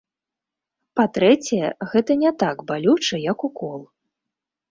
Па-трэцяе, 0.99 1.69
гэта 1.91 2.11
не 2.23 2.31
так 2.43 2.57
балюча, 2.71 3.15
як 3.31 3.39
укол. 3.51 3.79